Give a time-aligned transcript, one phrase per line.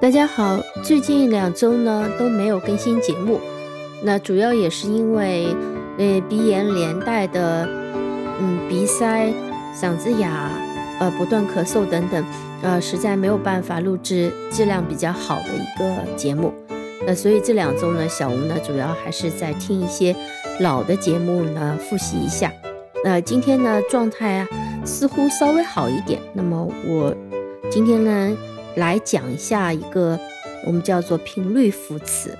[0.00, 3.40] 大家好，最近两周呢都没有更新节目，
[4.00, 5.48] 那主要也是因为，
[5.98, 7.68] 呃，鼻炎连带的，
[8.40, 9.26] 嗯，鼻塞、
[9.74, 10.48] 嗓子哑，
[11.00, 12.24] 呃，不断咳嗽等等，
[12.62, 16.54] 呃，实在没有办法录制质量比较好的一个节目。
[17.04, 20.14] 那所以这两周呢，小吴呢主要还是在听一些
[20.60, 22.52] 老的节目呢，复习一下。
[23.04, 24.48] 那今天呢状态啊
[24.84, 26.20] 似乎稍微好一点。
[26.32, 27.12] 那么我
[27.68, 28.36] 今天呢。
[28.78, 30.16] 来讲一下一个
[30.64, 32.38] 我们叫做频率副词。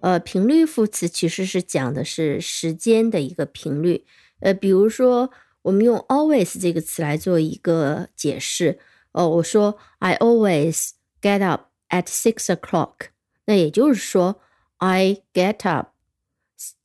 [0.00, 4.06] 呃，频率副词其实是讲的是时间的一个频率。
[4.40, 8.78] 呃，比如说我们用 always 这个词来做一个解释。
[9.12, 13.08] 哦，我说 I always get up at six o'clock。
[13.44, 14.40] 那也就是说
[14.78, 15.90] I get up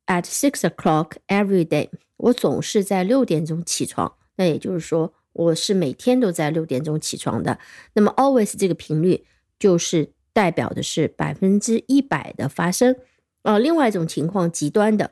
[0.08, 1.90] at six o'clock every day。
[2.18, 4.18] 我总是在六点钟起床。
[4.36, 5.14] 那也就是说。
[5.34, 7.58] 我是每天都在六点钟起床的。
[7.94, 9.26] 那么，always 这个频率
[9.58, 12.96] 就是代表的是百分之一百的发生。
[13.44, 15.12] 啊，另外一种情况极端的，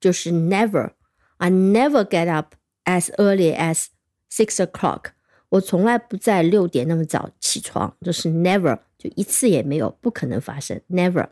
[0.00, 0.92] 就是 never。
[1.38, 3.86] I never get up as early as
[4.30, 5.10] six o'clock。
[5.50, 11.28] 我从来不在六点那么早起床，就是 never，就一次也没有，不可能发生，never。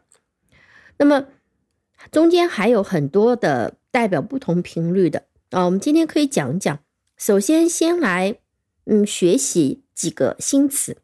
[0.98, 1.26] 那么
[2.12, 6.78] 中间还有很多的代表不同频率的啊，我们今天可以讲一讲。
[7.16, 8.40] 首先，先来，
[8.86, 10.98] 嗯，学习几个新词。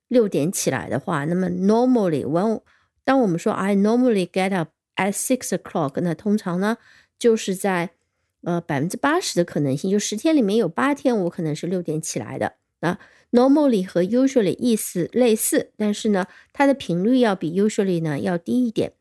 [0.09, 2.63] 六点起来的话，那么 normally when
[3.05, 6.79] 当我们说 I normally get up at six o'clock，那通常呢
[7.19, 7.91] 就是在
[8.43, 12.99] 呃百分之八十的可能性，就十天里面有八天我可能是六点起来的啊。
[13.31, 18.93] normally 和 usually 意思类似，但是呢，它的频率要比 usually 呢要低一点。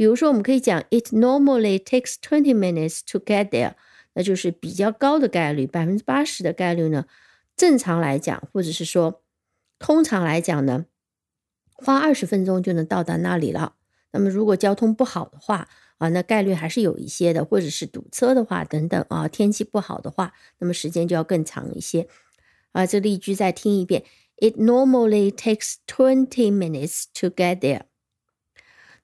[0.00, 3.74] 比如说，我们可以讲，It normally takes twenty minutes to get there，
[4.14, 7.04] 那就是比较高的概率，百分之八十的概率呢。
[7.54, 9.20] 正常来讲，或者是说，
[9.78, 10.86] 通常来讲呢，
[11.74, 13.74] 花二十分钟就能到达那里了。
[14.12, 15.68] 那么，如果交通不好的话
[15.98, 22.08] 啊，那概率还是有一些的，或者是堵车的话等等啊，天气不好的话，那么时间就要更长一些。
[22.72, 24.04] 啊，这例句再听一遍
[24.38, 27.82] ，It normally takes twenty minutes to get there。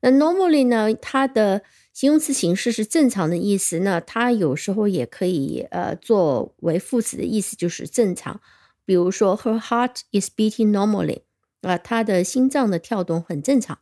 [0.06, 0.94] 那 normally 呢？
[0.94, 1.62] 它的
[1.92, 3.80] 形容词形式是正常的意思。
[3.80, 8.40] 那它有时候也可以呃作为副词的意思，就是正常。
[8.84, 11.22] 比如说，Her heart is beating normally，
[11.62, 13.80] 啊，她的心脏的跳动很正常。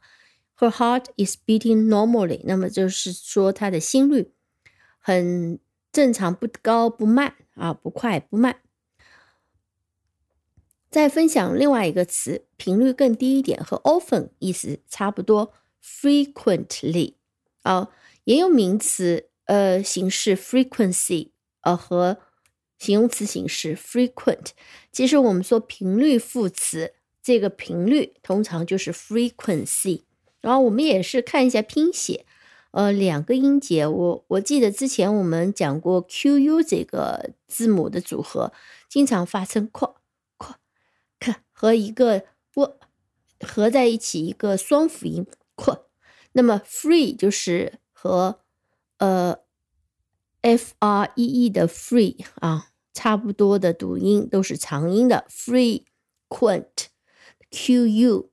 [0.56, 4.32] Her heart is beating normally，那么就是说她的心率
[4.98, 5.58] 很
[5.92, 8.60] 正常，不高不慢啊，不快不慢。
[10.90, 15.52] 再分享另外一个词，频率更低一点，和 often 意思差不多。
[15.84, 17.14] Frequently
[17.62, 17.90] 啊，
[18.24, 21.28] 也有名词呃形式 frequency
[21.60, 22.16] 呃和
[22.78, 24.52] 形容词形式 frequent。
[24.90, 30.04] 其实我们说频率副词，这个频率通常就是 frequency。
[30.40, 32.24] 然后我们也是看一下拼写，
[32.70, 38.52] 呃，两个音节，我我记得之前我们讲过 q u 这个字母的组合，
[38.88, 39.94] 经常发生 q
[40.38, 40.54] q
[41.20, 42.24] k 和一个
[42.54, 42.76] w
[43.40, 45.26] 合在一起一个双辅音。
[45.56, 45.83] 扩，
[46.36, 48.40] 那么 free 就是和
[48.98, 49.38] 呃
[50.42, 55.86] f r e e 的 free 啊差不多的读音，都是长音的 frequent，q
[57.86, 58.30] u e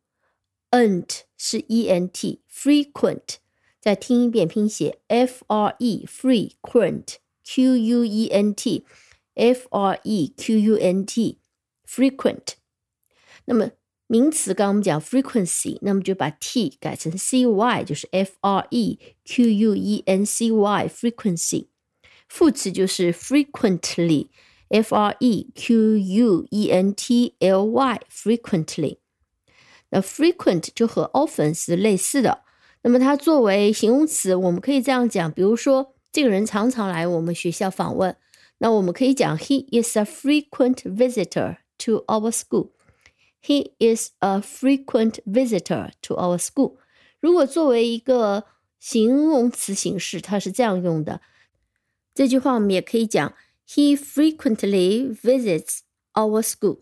[0.72, 3.36] n t 是 e n t frequent，
[3.80, 8.86] 再听一遍拼写 f r e frequent q u e n t
[9.36, 11.40] f r e q u n t
[11.88, 12.56] frequent，
[13.46, 13.72] 那么。
[14.11, 21.67] 名词刚刚我们讲 frequency，那么就把 t 改成 c y，就是 f r e q u e n c y frequency。
[22.29, 24.29] 副词就是 frequently
[24.69, 28.99] f r e q u e n t l y，frequently。
[29.91, 32.43] 那 frequent 就和 often 是类似的。
[32.83, 38.17] 那么它作为形容词，我们可以这样讲，比如说这个人常常来我们学校访问，
[38.59, 42.71] 那我们可以讲 He is a frequent visitor to our school。
[43.44, 46.78] He is a frequent visitor to our school。
[47.20, 48.46] 如果作为一个
[48.80, 51.22] 形容词形式，它是这样用的。
[52.14, 53.34] 这句话我们也可以讲
[53.68, 55.80] ：He frequently visits
[56.14, 56.80] our school。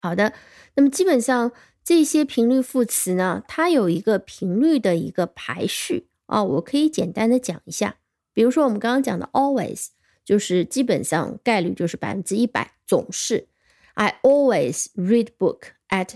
[0.00, 0.32] 好的，
[0.74, 1.52] 那么基本上
[1.84, 7.96] 这些频率副词呢，它有一个频率的一个排序啊，我可以简单的讲一下。
[8.32, 9.88] 比如说我们刚刚讲的 always，
[10.24, 13.48] 就是基本上概率就是百分之一百，总是。
[13.94, 16.13] I always read book at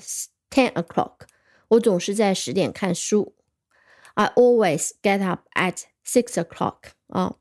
[0.50, 1.28] ten o'clock。
[1.70, 3.36] 我总是在十点看书。
[4.16, 7.36] I always get up at six o'clock 啊。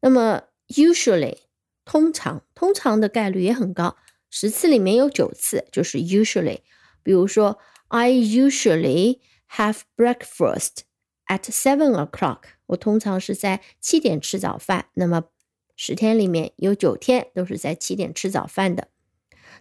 [0.00, 1.38] 那么 usually
[1.84, 3.96] 通常通常的概率也很高，
[4.30, 6.60] 十次里面有九次就是 usually。
[7.02, 7.58] 比如说，
[7.88, 9.20] I usually
[9.52, 10.78] have breakfast
[11.28, 12.40] at seven o'clock。
[12.66, 14.86] 我通常是在七点吃早饭。
[14.94, 15.24] 那么
[15.76, 18.88] 十天里面有九天都是在七点吃早饭的。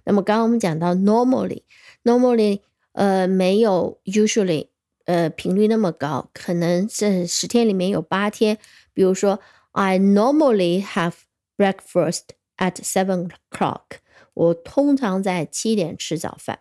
[0.04, 2.60] 那么刚刚我们讲到 normally，normally
[2.92, 4.68] 呃没有 usually。
[5.06, 8.58] 呃，频率那么高，可能这十天里面有八天，
[8.92, 9.40] 比如说
[9.72, 11.14] ，I normally have
[11.56, 12.26] breakfast
[12.58, 13.98] at seven o'clock。
[14.34, 16.60] 我通常在七点吃早饭。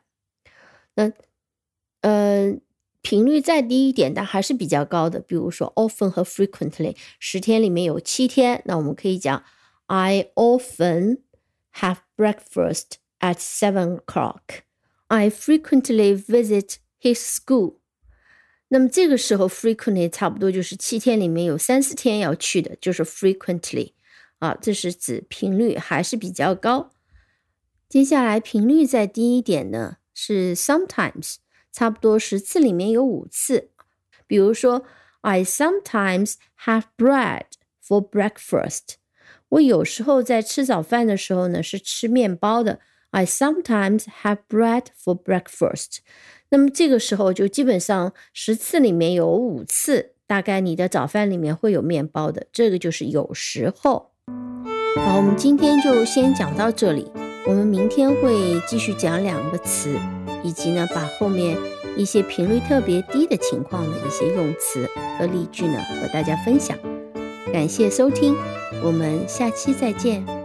[0.95, 1.11] 那，
[2.01, 2.57] 呃，
[3.03, 9.43] 频率再低一点，但还是比较高的，比如说，often 和 frequently，十天里面有七天，那我们可以讲
[9.85, 11.19] ，I often
[11.75, 17.76] have breakfast at seven o'clock。I frequently visit his school。
[18.68, 23.92] 那么这个时候，frequently 差不多就是七天里面有三四天要去的，就是 frequently
[24.38, 26.90] 啊，这是指频率还是比较高。
[27.88, 31.36] 接下来频率再低一点呢，是 sometimes，
[31.70, 33.70] 差不多十次里面有五次。
[34.26, 34.84] 比如说，
[35.20, 36.34] I sometimes
[36.64, 37.44] have bread
[37.86, 38.94] for breakfast。
[39.50, 42.80] 我有时候在吃早饭的时候呢，是吃面包的。
[43.11, 45.97] I sometimes have bread for breakfast。
[46.49, 54.11] 那么这个时候就基本上十次里面有五次，大概你的早饭里面会有面包的，这个就是有时候。
[54.95, 57.11] 好，我们今天就先讲到这里，
[57.47, 59.97] 我们明天会继续讲两个词，
[60.43, 61.57] 以及呢把后面
[61.95, 66.77] 一些频率特别低的情况的一些用词和例句呢和大家分享。
[67.53, 68.35] 感谢收听，
[68.83, 70.38] 我们下期再见。